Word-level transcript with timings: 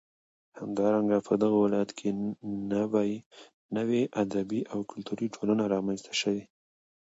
همدارنگه 0.59 1.17
په 1.27 1.33
دغه 1.41 1.57
ولايت 1.65 1.91
كې 1.97 2.09
نوې 3.77 4.01
ادبي 4.23 4.61
او 4.73 4.79
كلتوري 4.91 5.27
ټولنې 5.35 5.65
رامنځ 5.73 5.99
ته 6.07 6.13
شوې. 6.21 6.43